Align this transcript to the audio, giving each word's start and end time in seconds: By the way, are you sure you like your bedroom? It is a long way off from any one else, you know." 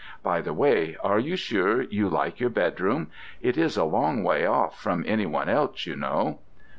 By 0.23 0.41
the 0.41 0.51
way, 0.51 0.97
are 1.03 1.19
you 1.19 1.35
sure 1.35 1.83
you 1.83 2.09
like 2.09 2.39
your 2.39 2.49
bedroom? 2.49 3.11
It 3.39 3.55
is 3.55 3.77
a 3.77 3.83
long 3.83 4.23
way 4.23 4.47
off 4.47 4.81
from 4.81 5.03
any 5.07 5.27
one 5.27 5.47
else, 5.47 5.85
you 5.85 5.95
know." 5.95 6.39